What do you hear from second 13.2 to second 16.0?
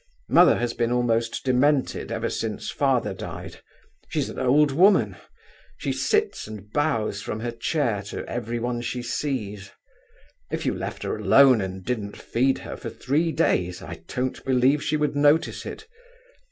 days, I don't believe she would notice it.